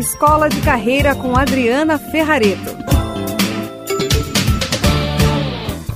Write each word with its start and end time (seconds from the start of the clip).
Escola 0.00 0.48
de 0.48 0.58
Carreira 0.62 1.14
com 1.14 1.36
Adriana 1.36 1.98
Ferrareto. 1.98 2.74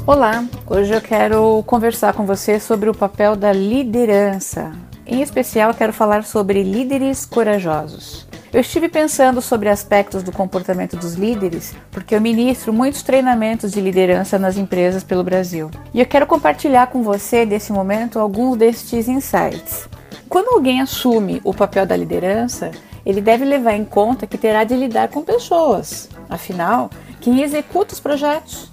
Olá, 0.06 0.44
hoje 0.66 0.92
eu 0.92 1.00
quero 1.00 1.62
conversar 1.66 2.12
com 2.12 2.26
você 2.26 2.60
sobre 2.60 2.90
o 2.90 2.94
papel 2.94 3.34
da 3.34 3.50
liderança. 3.50 4.72
Em 5.06 5.22
especial, 5.22 5.72
quero 5.72 5.90
falar 5.90 6.22
sobre 6.22 6.62
líderes 6.62 7.24
corajosos. 7.24 8.28
Eu 8.52 8.60
estive 8.60 8.90
pensando 8.90 9.40
sobre 9.40 9.70
aspectos 9.70 10.22
do 10.22 10.30
comportamento 10.30 10.98
dos 10.98 11.14
líderes, 11.14 11.74
porque 11.90 12.14
eu 12.14 12.20
ministro 12.20 12.74
muitos 12.74 13.02
treinamentos 13.02 13.72
de 13.72 13.80
liderança 13.80 14.38
nas 14.38 14.58
empresas 14.58 15.02
pelo 15.02 15.24
Brasil. 15.24 15.70
E 15.94 16.00
eu 16.00 16.06
quero 16.06 16.26
compartilhar 16.26 16.88
com 16.88 17.02
você, 17.02 17.46
nesse 17.46 17.72
momento, 17.72 18.18
alguns 18.18 18.58
destes 18.58 19.08
insights. 19.08 19.88
Quando 20.28 20.54
alguém 20.54 20.82
assume 20.82 21.40
o 21.42 21.54
papel 21.54 21.86
da 21.86 21.96
liderança, 21.96 22.70
ele 23.04 23.20
deve 23.20 23.44
levar 23.44 23.74
em 23.74 23.84
conta 23.84 24.26
que 24.26 24.38
terá 24.38 24.64
de 24.64 24.74
lidar 24.74 25.08
com 25.08 25.22
pessoas. 25.22 26.08
Afinal, 26.28 26.90
quem 27.20 27.42
executa 27.42 27.94
os 27.94 28.00
projetos? 28.00 28.70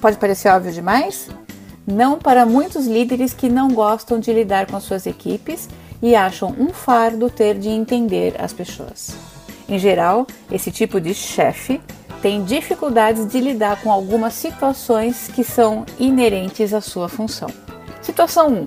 Pode 0.00 0.16
parecer 0.16 0.48
óbvio 0.48 0.72
demais? 0.72 1.28
Não 1.86 2.18
para 2.18 2.46
muitos 2.46 2.86
líderes 2.86 3.32
que 3.32 3.48
não 3.48 3.68
gostam 3.68 4.18
de 4.18 4.32
lidar 4.32 4.66
com 4.66 4.76
as 4.76 4.84
suas 4.84 5.06
equipes 5.06 5.68
e 6.02 6.14
acham 6.14 6.54
um 6.58 6.70
fardo 6.70 7.28
ter 7.28 7.58
de 7.58 7.68
entender 7.68 8.34
as 8.38 8.52
pessoas. 8.52 9.14
Em 9.68 9.78
geral, 9.78 10.26
esse 10.50 10.70
tipo 10.70 11.00
de 11.00 11.14
chefe 11.14 11.80
tem 12.22 12.44
dificuldades 12.44 13.26
de 13.26 13.40
lidar 13.40 13.80
com 13.82 13.90
algumas 13.90 14.34
situações 14.34 15.28
que 15.28 15.42
são 15.42 15.86
inerentes 15.98 16.74
à 16.74 16.80
sua 16.80 17.08
função. 17.08 17.48
Situação 18.02 18.48
1. 18.48 18.66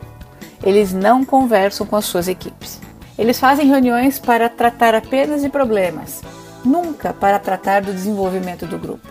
Eles 0.63 0.93
não 0.93 1.25
conversam 1.25 1.85
com 1.85 1.95
as 1.95 2.05
suas 2.05 2.27
equipes. 2.27 2.79
Eles 3.17 3.39
fazem 3.39 3.67
reuniões 3.67 4.17
para 4.17 4.49
tratar 4.49 4.95
apenas 4.95 5.41
de 5.41 5.49
problemas, 5.49 6.21
nunca 6.65 7.13
para 7.13 7.37
tratar 7.37 7.81
do 7.81 7.93
desenvolvimento 7.93 8.65
do 8.65 8.79
grupo, 8.79 9.07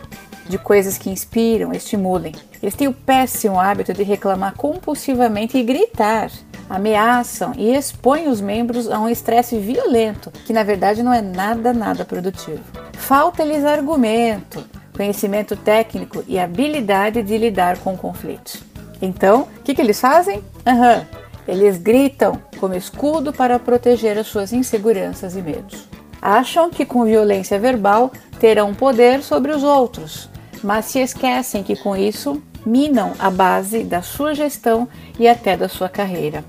de 0.49 0.59
coisas 0.59 0.99
que 0.99 1.11
inspiram, 1.11 1.73
estimulem. 1.73 2.35
Eles 2.61 2.75
têm 2.75 2.89
o 2.89 2.93
péssimo 2.93 3.61
hábito 3.61 3.93
de 3.93 4.03
reclamar 4.03 4.55
compulsivamente 4.57 5.57
e 5.57 5.63
gritar, 5.63 6.31
ameaçam 6.69 7.53
e 7.57 7.75
expõem 7.75 8.29
os 8.29 8.41
membros 8.41 8.91
a 8.91 8.99
um 8.99 9.09
estresse 9.09 9.59
violento, 9.59 10.33
que 10.47 10.53
na 10.53 10.65
verdade 10.65 11.03
não 11.03 11.13
é 11.13 11.23
nada, 11.23 11.73
nada 11.73 12.05
produtivo. 12.05 12.63
Falta-lhes 12.95 13.65
argumento, 13.65 14.65
conhecimento 14.97 15.57
técnico 15.57 16.25
e 16.27 16.39
habilidade 16.39 17.23
de 17.23 17.39
lidar 17.39 17.79
com 17.79 17.97
conflitos. 17.97 18.63
Então, 19.01 19.43
o 19.43 19.63
que, 19.63 19.75
que 19.75 19.83
eles 19.83 20.01
fazem? 20.01 20.39
Uhum, 20.67 21.22
eles 21.47 21.79
gritam 21.79 22.41
como 22.59 22.75
escudo 22.75 23.33
para 23.33 23.59
proteger 23.59 24.19
as 24.19 24.27
suas 24.27 24.53
inseguranças 24.53 25.37
e 25.37 25.43
medos. 25.43 25.89
Acham 26.21 26.71
que 26.71 26.87
com 26.87 27.05
violência 27.05 27.59
verbal 27.59 28.13
terão 28.39 28.75
poder 28.75 29.23
sobre 29.23 29.53
os 29.53 29.63
outros, 29.63 30.29
mas 30.63 30.87
se 30.87 31.01
esquecem 31.01 31.63
que 31.63 31.77
com 31.77 31.97
isso 31.97 32.41
minam 32.65 33.13
a 33.19 33.31
base 33.31 33.83
da 33.83 34.03
sua 34.03 34.35
gestão 34.35 34.89
e 35.19 35.27
até 35.27 35.57
da 35.57 35.69
sua 35.69 35.89
carreira. 35.89 36.45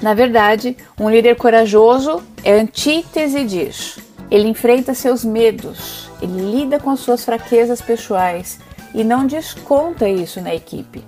Na 0.00 0.14
verdade, 0.14 0.76
um 1.00 1.10
líder 1.10 1.36
corajoso 1.36 2.22
é 2.44 2.52
antítese 2.52 3.44
disso. 3.44 4.00
Ele 4.30 4.48
enfrenta 4.48 4.94
seus 4.94 5.24
medos, 5.24 6.10
ele 6.20 6.58
lida 6.58 6.78
com 6.78 6.90
as 6.90 7.00
suas 7.00 7.24
fraquezas 7.24 7.80
pessoais 7.80 8.58
e 8.94 9.02
não 9.02 9.26
desconta 9.26 10.08
isso 10.08 10.40
na 10.40 10.54
equipe. 10.54 11.02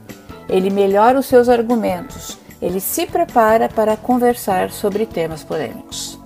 Ele 0.48 0.70
melhora 0.70 1.18
os 1.18 1.26
seus 1.26 1.48
argumentos, 1.48 2.38
ele 2.60 2.80
se 2.80 3.06
prepara 3.06 3.68
para 3.68 3.96
conversar 3.96 4.70
sobre 4.70 5.06
temas 5.06 5.44
polêmicos. 5.44 6.18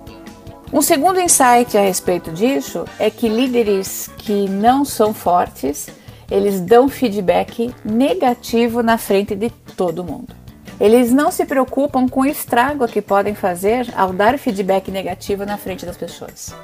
Um 0.71 0.81
segundo 0.81 1.19
insight 1.19 1.77
a 1.77 1.81
respeito 1.81 2.31
disso 2.31 2.85
é 2.97 3.09
que 3.09 3.29
líderes 3.29 4.09
que 4.17 4.49
não 4.49 4.83
são 4.83 5.13
fortes, 5.13 5.87
eles 6.31 6.59
dão 6.59 6.89
feedback 6.89 7.73
negativo 7.85 8.81
na 8.81 8.97
frente 8.97 9.35
de 9.35 9.51
todo 9.77 10.03
mundo. 10.03 10.33
Eles 10.79 11.13
não 11.13 11.29
se 11.29 11.45
preocupam 11.45 12.07
com 12.07 12.21
o 12.21 12.25
estrago 12.25 12.87
que 12.87 13.01
podem 13.01 13.35
fazer 13.35 13.87
ao 13.95 14.11
dar 14.11 14.39
feedback 14.39 14.89
negativo 14.89 15.45
na 15.45 15.57
frente 15.57 15.85
das 15.85 15.95
pessoas. 15.95 16.55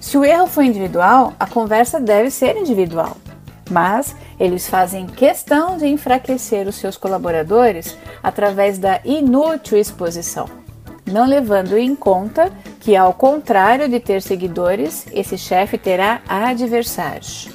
Se 0.00 0.16
o 0.16 0.24
erro 0.24 0.46
for 0.46 0.64
individual, 0.64 1.34
a 1.38 1.46
conversa 1.46 2.00
deve 2.00 2.30
ser 2.30 2.56
individual, 2.56 3.16
mas 3.70 4.14
eles 4.38 4.68
fazem 4.68 5.06
questão 5.06 5.76
de 5.76 5.86
enfraquecer 5.86 6.66
os 6.66 6.76
seus 6.76 6.96
colaboradores 6.96 7.96
através 8.22 8.78
da 8.78 9.00
inútil 9.04 9.78
exposição, 9.78 10.46
não 11.06 11.26
levando 11.26 11.76
em 11.76 11.94
conta 11.94 12.52
que, 12.80 12.96
ao 12.96 13.12
contrário 13.14 13.88
de 13.88 14.00
ter 14.00 14.22
seguidores, 14.22 15.06
esse 15.12 15.38
chefe 15.38 15.78
terá 15.78 16.20
adversários. 16.28 17.48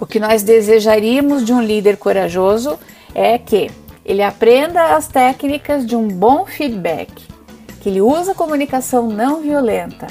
O 0.00 0.06
que 0.06 0.18
nós 0.18 0.42
desejaríamos 0.42 1.44
de 1.44 1.52
um 1.52 1.62
líder 1.62 1.96
corajoso 1.96 2.78
é 3.14 3.38
que 3.38 3.70
ele 4.04 4.22
aprenda 4.22 4.96
as 4.96 5.08
técnicas 5.08 5.86
de 5.86 5.96
um 5.96 6.08
bom 6.08 6.44
feedback, 6.44 7.10
que 7.80 7.88
ele 7.88 8.00
usa 8.00 8.32
a 8.32 8.34
comunicação 8.34 9.08
não 9.08 9.40
violenta, 9.40 10.06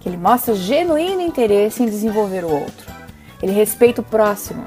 que 0.00 0.08
ele 0.08 0.16
mostra 0.16 0.54
genuíno 0.54 1.20
interesse 1.20 1.82
em 1.82 1.86
desenvolver 1.86 2.44
o 2.44 2.52
outro. 2.52 2.91
Ele 3.42 3.52
respeita 3.52 4.00
o 4.00 4.04
próximo 4.04 4.64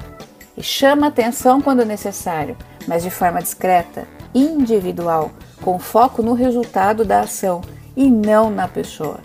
e 0.56 0.62
chama 0.62 1.06
atenção 1.06 1.60
quando 1.60 1.84
necessário, 1.84 2.56
mas 2.86 3.02
de 3.02 3.10
forma 3.10 3.42
discreta, 3.42 4.06
individual, 4.34 5.30
com 5.62 5.78
foco 5.78 6.22
no 6.22 6.34
resultado 6.34 7.04
da 7.04 7.20
ação 7.20 7.62
e 7.96 8.10
não 8.10 8.50
na 8.50 8.68
pessoa. 8.68 9.18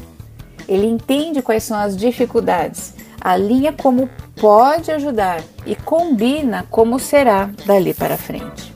Ele 0.68 0.88
entende 0.88 1.42
quais 1.42 1.64
são 1.64 1.78
as 1.78 1.98
dificuldades, 1.98 2.94
alinha 3.20 3.74
como 3.74 4.10
pode 4.40 4.90
ajudar 4.92 5.42
e 5.66 5.76
combina 5.76 6.66
como 6.70 6.98
será 6.98 7.50
dali 7.66 7.94
para 7.94 8.18
frente. 8.18 8.74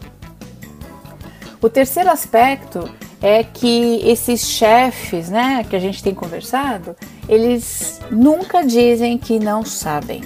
O 1.62 1.70
terceiro 1.70 2.12
aspecto 2.12 2.90
é 3.22 3.44
que 3.44 4.02
esses 4.08 4.42
chefes, 4.42 5.30
né, 5.30 5.66
que 5.68 5.76
a 5.76 5.80
gente 5.80 6.04
tem 6.04 6.14
conversado, 6.14 6.96
eles 7.28 8.00
nunca 8.12 8.64
dizem 8.64 9.18
que 9.18 9.40
não 9.40 9.66
sabem. 9.66 10.22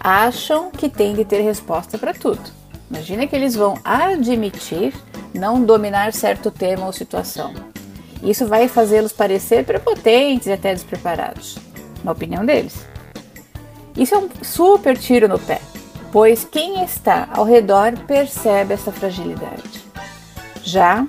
Acham 0.00 0.70
que 0.70 0.88
tem 0.88 1.14
de 1.14 1.24
ter 1.24 1.40
resposta 1.40 1.98
para 1.98 2.14
tudo. 2.14 2.40
Imagina 2.90 3.26
que 3.26 3.36
eles 3.36 3.54
vão 3.54 3.78
admitir 3.84 4.94
não 5.34 5.62
dominar 5.62 6.12
certo 6.12 6.50
tema 6.50 6.86
ou 6.86 6.92
situação. 6.92 7.52
Isso 8.22 8.46
vai 8.46 8.68
fazê-los 8.68 9.12
parecer 9.12 9.64
prepotentes 9.64 10.46
e 10.46 10.52
até 10.52 10.72
despreparados, 10.72 11.58
na 12.02 12.12
opinião 12.12 12.44
deles. 12.44 12.86
Isso 13.96 14.14
é 14.14 14.18
um 14.18 14.28
super 14.42 14.96
tiro 14.96 15.28
no 15.28 15.38
pé, 15.38 15.60
pois 16.10 16.44
quem 16.44 16.82
está 16.82 17.28
ao 17.32 17.44
redor 17.44 17.92
percebe 18.06 18.74
essa 18.74 18.92
fragilidade. 18.92 19.84
Já 20.62 21.06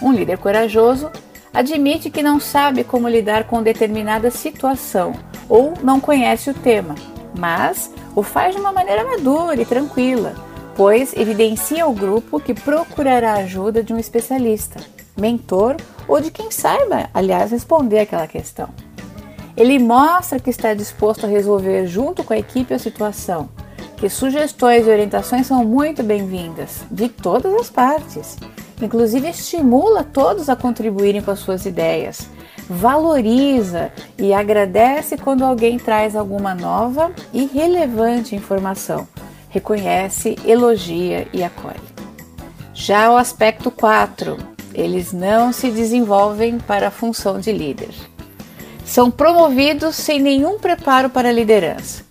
um 0.00 0.12
líder 0.12 0.38
corajoso 0.38 1.10
admite 1.52 2.10
que 2.10 2.22
não 2.22 2.38
sabe 2.38 2.84
como 2.84 3.08
lidar 3.08 3.44
com 3.44 3.62
determinada 3.62 4.30
situação 4.30 5.12
ou 5.48 5.74
não 5.82 5.98
conhece 5.98 6.50
o 6.50 6.54
tema, 6.54 6.94
mas 7.38 7.90
o 8.14 8.22
faz 8.22 8.54
de 8.54 8.60
uma 8.60 8.72
maneira 8.72 9.04
madura 9.04 9.62
e 9.62 9.64
tranquila, 9.64 10.34
pois 10.76 11.16
evidencia 11.16 11.84
ao 11.84 11.92
grupo 11.92 12.40
que 12.40 12.52
procurará 12.52 13.34
a 13.34 13.38
ajuda 13.38 13.82
de 13.82 13.94
um 13.94 13.98
especialista, 13.98 14.80
mentor 15.16 15.76
ou 16.06 16.20
de 16.20 16.30
quem 16.30 16.50
saiba, 16.50 17.08
aliás, 17.14 17.50
responder 17.50 18.00
aquela 18.00 18.26
questão. 18.26 18.68
Ele 19.56 19.78
mostra 19.78 20.38
que 20.38 20.50
está 20.50 20.74
disposto 20.74 21.24
a 21.24 21.28
resolver 21.28 21.86
junto 21.86 22.22
com 22.24 22.32
a 22.32 22.38
equipe 22.38 22.74
a 22.74 22.78
situação, 22.78 23.48
que 23.96 24.08
sugestões 24.08 24.86
e 24.86 24.90
orientações 24.90 25.46
são 25.46 25.64
muito 25.64 26.02
bem-vindas, 26.02 26.82
de 26.90 27.08
todas 27.08 27.54
as 27.54 27.70
partes, 27.70 28.36
Inclusive, 28.80 29.28
estimula 29.28 30.04
todos 30.04 30.48
a 30.48 30.54
contribuírem 30.54 31.20
com 31.20 31.30
as 31.30 31.40
suas 31.40 31.66
ideias, 31.66 32.28
valoriza 32.68 33.90
e 34.18 34.32
agradece 34.32 35.16
quando 35.16 35.44
alguém 35.44 35.78
traz 35.78 36.14
alguma 36.14 36.54
nova 36.54 37.10
e 37.32 37.46
relevante 37.46 38.36
informação, 38.36 39.08
reconhece, 39.48 40.36
elogia 40.44 41.26
e 41.32 41.42
acolhe. 41.42 41.80
Já 42.74 43.10
o 43.10 43.16
aspecto 43.16 43.70
4, 43.70 44.36
eles 44.74 45.12
não 45.12 45.52
se 45.52 45.70
desenvolvem 45.70 46.58
para 46.58 46.88
a 46.88 46.92
função 46.92 47.40
de 47.40 47.50
líder. 47.50 47.90
São 48.84 49.10
promovidos 49.10 49.96
sem 49.96 50.20
nenhum 50.20 50.58
preparo 50.58 51.10
para 51.10 51.28
a 51.28 51.32
liderança. 51.32 52.04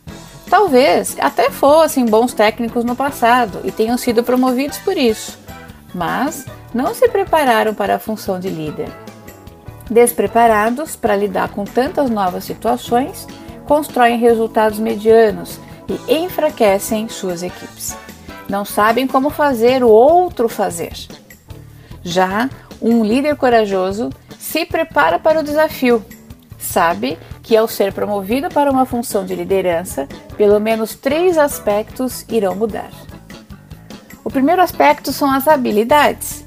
Talvez 0.50 1.16
até 1.20 1.50
fossem 1.50 2.06
bons 2.06 2.34
técnicos 2.34 2.84
no 2.84 2.96
passado 2.96 3.62
e 3.64 3.72
tenham 3.72 3.98
sido 3.98 4.24
promovidos 4.24 4.78
por 4.80 4.98
isso, 4.98 5.38
mas 5.94 6.46
não 6.74 6.94
se 6.94 7.08
prepararam 7.10 7.74
para 7.74 7.96
a 7.96 8.00
função 8.00 8.40
de 8.40 8.50
líder. 8.50 8.90
Despreparados 9.90 10.96
para 10.96 11.16
lidar 11.16 11.50
com 11.50 11.64
tantas 11.64 12.10
novas 12.10 12.44
situações, 12.44 13.26
constroem 13.66 14.18
resultados 14.18 14.80
medianos 14.80 15.60
e 15.88 16.16
enfraquecem 16.16 17.08
suas 17.08 17.42
equipes. 17.44 17.96
Não 18.50 18.64
sabem 18.66 19.08
como 19.08 19.30
fazer 19.30 19.84
o 19.84 19.90
outro 19.90 20.50
fazer. 20.50 20.94
Já 22.04 22.50
um 22.82 23.04
líder 23.04 23.36
corajoso 23.36 24.10
se 24.38 24.66
prepara 24.66 25.20
para 25.20 25.40
o 25.40 25.44
desafio, 25.44 26.06
sabe 26.58 27.18
que 27.42 27.56
ao 27.56 27.68
ser 27.68 27.94
promovido 27.94 28.50
para 28.50 28.72
uma 28.72 28.86
função 28.86 29.26
de 29.26 29.36
liderança, 29.36 30.08
pelo 30.36 30.60
menos 30.60 30.96
três 30.96 31.38
aspectos 31.38 32.26
irão 32.30 32.56
mudar. 32.56 32.92
O 34.24 34.30
primeiro 34.30 34.62
aspecto 34.62 35.14
são 35.14 35.32
as 35.32 35.48
habilidades. 35.48 36.47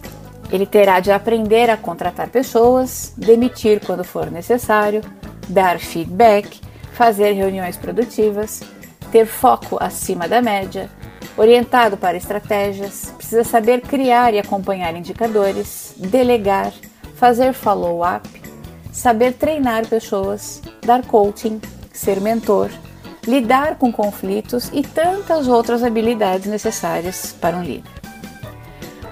Ele 0.53 0.67
terá 0.67 1.01
de 1.01 1.13
aprender 1.13 1.71
a 1.71 1.77
contratar 1.77 2.29
pessoas, 2.29 3.13
demitir 3.17 3.81
quando 3.85 4.03
for 4.03 4.31
necessário, 4.31 5.01
dar 5.49 5.79
feedback, 5.79 6.61
fazer 6.93 7.33
reuniões 7.33 7.77
produtivas, 7.77 8.61
ter 9.13 9.27
foco 9.27 9.77
acima 9.81 10.27
da 10.29 10.43
média, 10.43 10.91
orientado 11.37 11.97
para 11.97 12.17
estratégias, 12.17 13.13
precisa 13.17 13.45
saber 13.45 13.81
criar 13.83 14.35
e 14.35 14.39
acompanhar 14.39 14.95
indicadores, 14.95 15.95
delegar, 15.97 16.73
fazer 17.15 17.53
follow-up, 17.53 18.29
saber 18.93 19.35
treinar 19.35 19.87
pessoas, 19.87 20.61
dar 20.85 21.05
coaching, 21.07 21.61
ser 21.93 22.21
mentor, 22.21 22.71
lidar 23.27 23.77
com 23.77 23.93
conflitos 23.93 24.71
e 24.73 24.83
tantas 24.83 25.47
outras 25.47 25.83
habilidades 25.83 26.47
necessárias 26.47 27.35
para 27.41 27.57
um 27.57 27.63
líder. 27.63 28.00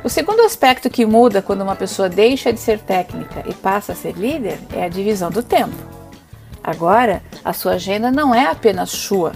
O 0.04 0.08
segundo 0.08 0.40
aspecto 0.42 0.88
que 0.88 1.04
muda 1.04 1.42
quando 1.42 1.62
uma 1.62 1.74
pessoa 1.74 2.08
deixa 2.08 2.52
de 2.52 2.60
ser 2.60 2.78
técnica 2.78 3.42
e 3.46 3.52
passa 3.52 3.92
a 3.92 3.96
ser 3.96 4.12
líder 4.12 4.58
é 4.72 4.84
a 4.84 4.88
divisão 4.88 5.28
do 5.30 5.42
tempo. 5.42 5.76
Agora, 6.62 7.22
a 7.44 7.52
sua 7.52 7.72
agenda 7.72 8.10
não 8.10 8.34
é 8.34 8.46
apenas 8.46 8.90
sua, 8.90 9.32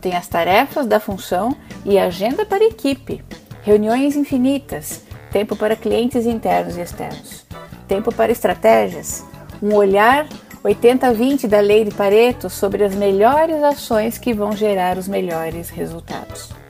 tem 0.00 0.16
as 0.16 0.26
tarefas 0.26 0.86
da 0.86 0.98
função 0.98 1.54
e 1.84 1.98
agenda 1.98 2.46
para 2.46 2.64
equipe, 2.64 3.22
reuniões 3.62 4.16
infinitas, 4.16 5.02
tempo 5.30 5.54
para 5.54 5.76
clientes 5.76 6.24
internos 6.24 6.76
e 6.76 6.80
externos, 6.80 7.44
tempo 7.86 8.12
para 8.12 8.32
estratégias, 8.32 9.24
um 9.62 9.74
olhar 9.74 10.26
80-20 10.64 11.46
da 11.46 11.60
lei 11.60 11.84
de 11.84 11.94
Pareto 11.94 12.48
sobre 12.48 12.84
as 12.84 12.94
melhores 12.94 13.62
ações 13.62 14.16
que 14.16 14.32
vão 14.32 14.52
gerar 14.52 14.96
os 14.96 15.06
melhores 15.06 15.68
resultados. 15.68 16.65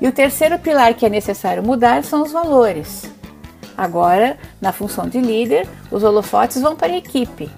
E 0.00 0.08
o 0.08 0.12
terceiro 0.12 0.58
pilar 0.58 0.94
que 0.94 1.04
é 1.04 1.08
necessário 1.08 1.62
mudar 1.62 2.02
são 2.04 2.22
os 2.22 2.32
valores. 2.32 3.10
Agora, 3.76 4.38
na 4.60 4.72
função 4.72 5.08
de 5.08 5.20
líder, 5.20 5.68
os 5.90 6.02
holofotes 6.02 6.60
vão 6.60 6.76
para 6.76 6.92
a 6.92 6.96
equipe. 6.96 7.50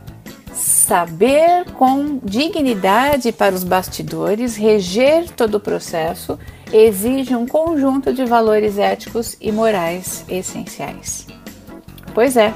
Saber 0.53 1.65
com 1.73 2.19
dignidade 2.23 3.33
para 3.33 3.55
os 3.55 3.65
bastidores, 3.65 4.57
reger 4.57 5.31
todo 5.31 5.57
o 5.57 5.61
processo, 5.61 6.39
exige 6.73 7.35
um 7.35 7.47
conjunto 7.47 8.13
de 8.13 8.25
valores 8.25 8.79
éticos 8.79 9.37
e 9.41 9.51
morais 9.51 10.25
essenciais. 10.29 11.27
Pois 12.15 12.37
é, 12.37 12.53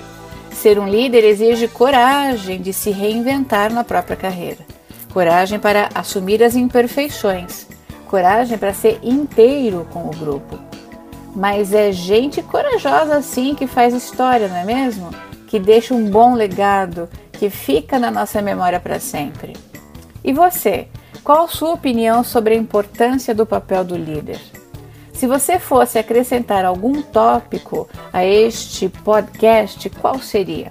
Ser 0.57 0.79
um 0.79 0.89
líder 0.89 1.23
exige 1.23 1.69
coragem 1.69 2.63
de 2.63 2.73
se 2.73 2.91
reinventar 2.91 3.71
na 3.71 3.85
própria 3.85 4.17
carreira, 4.17 4.65
coragem 5.13 5.59
para 5.59 5.91
assumir 5.95 6.43
as 6.43 6.57
imperfeições, 6.57 7.67
coragem 8.07 8.57
para 8.57 8.73
ser 8.73 8.99
inteiro 9.03 9.87
com 9.93 10.07
o 10.07 10.11
grupo. 10.11 10.59
Mas 11.35 11.75
é 11.75 11.93
gente 11.93 12.43
corajosa 12.43 13.17
assim 13.17 13.55
que 13.55 13.67
faz 13.67 13.93
história, 13.93 14.49
não 14.49 14.57
é 14.57 14.65
mesmo? 14.65 15.11
Que 15.47 15.59
deixa 15.59 15.95
um 15.95 16.09
bom 16.09 16.35
legado, 16.35 17.09
que 17.33 17.51
fica 17.51 17.99
na 17.99 18.11
nossa 18.11 18.41
memória 18.41 18.81
para 18.81 18.99
sempre. 18.99 19.53
E 20.25 20.33
você? 20.33 20.89
Qual 21.23 21.49
sua 21.49 21.73
opinião 21.73 22.25
sobre 22.25 22.55
a 22.55 22.57
importância 22.57 23.35
do 23.35 23.45
papel 23.45 23.85
do 23.85 23.97
líder? 23.97 24.41
Se 25.13 25.27
você 25.27 25.59
fosse 25.59 25.99
acrescentar 25.99 26.65
algum 26.65 27.03
tópico 27.03 27.89
a 28.13 28.25
este 28.25 28.89
podcast, 28.89 29.89
qual 29.91 30.19
seria? 30.19 30.71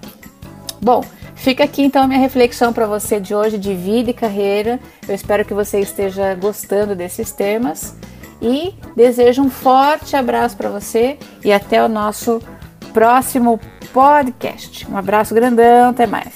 Bom, 0.81 1.03
fica 1.45 1.63
aqui 1.63 1.83
então 1.83 2.01
a 2.01 2.07
minha 2.07 2.19
reflexão 2.19 2.73
para 2.73 2.87
você 2.87 3.19
de 3.19 3.35
hoje 3.35 3.59
de 3.59 3.75
vida 3.75 4.09
e 4.09 4.13
carreira. 4.15 4.79
Eu 5.07 5.13
espero 5.13 5.45
que 5.45 5.53
você 5.53 5.79
esteja 5.79 6.33
gostando 6.33 6.95
desses 6.95 7.31
temas 7.31 7.95
e 8.41 8.73
desejo 8.95 9.43
um 9.43 9.49
forte 9.51 10.15
abraço 10.15 10.57
para 10.57 10.69
você 10.69 11.19
e 11.43 11.53
até 11.53 11.85
o 11.85 11.87
nosso 11.87 12.41
próximo 12.91 13.59
podcast. 13.93 14.89
Um 14.89 14.97
abraço 14.97 15.35
grandão, 15.35 15.91
até 15.91 16.07
mais. 16.07 16.33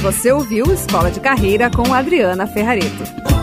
Você 0.00 0.32
ouviu 0.32 0.72
Escola 0.72 1.10
de 1.10 1.20
Carreira 1.20 1.70
com 1.70 1.92
Adriana 1.92 2.46
Ferrareto. 2.46 3.35